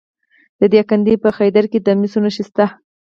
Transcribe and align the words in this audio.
د 0.59 0.61
دایکنډي 0.73 1.15
په 1.23 1.29
خدیر 1.37 1.65
کې 1.71 1.79
د 1.81 1.87
مسو 1.99 2.19
نښې 2.23 2.43
شته. 2.47 2.65